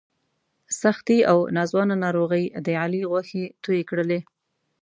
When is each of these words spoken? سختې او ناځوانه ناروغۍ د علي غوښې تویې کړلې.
سختې 0.81 1.17
او 1.31 1.37
ناځوانه 1.55 1.95
ناروغۍ 2.05 2.45
د 2.65 2.67
علي 2.81 3.01
غوښې 3.11 3.43
تویې 3.63 3.83
کړلې. 3.89 4.19